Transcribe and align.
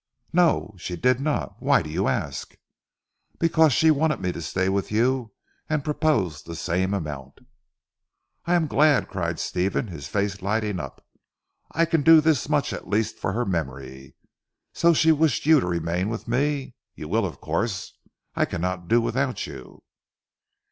"No! 0.33 0.73
she 0.79 0.95
did 0.95 1.19
not. 1.19 1.57
Why 1.61 1.83
do 1.83 1.89
you 1.91 2.07
ask?" 2.07 2.55
"Because 3.37 3.71
she 3.71 3.91
wanted 3.91 4.19
me 4.19 4.31
to 4.31 4.41
stay 4.41 4.67
with 4.67 4.91
you, 4.91 5.31
and 5.69 5.83
proposed 5.83 6.47
the 6.47 6.55
same 6.55 6.95
amount." 6.95 7.37
"I 8.47 8.55
am 8.55 8.65
glad," 8.65 9.07
cried 9.07 9.39
Stephen 9.39 9.89
his 9.89 10.07
face 10.07 10.41
lighting 10.41 10.79
up. 10.79 11.05
"I 11.71 11.85
can 11.85 12.01
do 12.01 12.19
this 12.19 12.49
much 12.49 12.73
at 12.73 12.89
least 12.89 13.19
for 13.19 13.33
her 13.33 13.45
memory. 13.45 14.15
So 14.73 14.91
she 14.91 15.11
wished 15.11 15.45
you 15.45 15.59
to 15.59 15.67
remain 15.67 16.09
with 16.09 16.27
me? 16.27 16.73
You 16.95 17.07
will 17.07 17.27
of 17.27 17.39
course. 17.39 17.95
I 18.35 18.45
cannot 18.45 18.87
do 18.87 19.01
without 19.01 19.45
you." 19.45 19.83